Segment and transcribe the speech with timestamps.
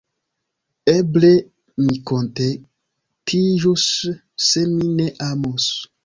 [0.91, 1.27] Eble
[1.81, 3.83] mi kontentiĝus
[4.47, 5.69] se mi ne amus.